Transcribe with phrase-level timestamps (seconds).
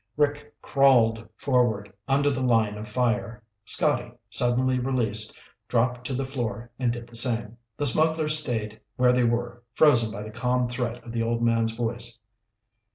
[0.17, 3.43] Rick crawled forward, under the line of fire.
[3.65, 7.55] Scotty, suddenly released, dropped to the floor and did the same.
[7.77, 11.73] The smugglers stayed where they were, frozen by the calm threat of the old man's
[11.75, 12.19] voice.